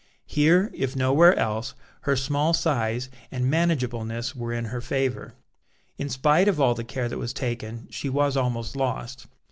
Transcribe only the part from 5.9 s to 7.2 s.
In spite of all the care that